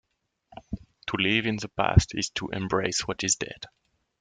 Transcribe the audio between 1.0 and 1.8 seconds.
To live in the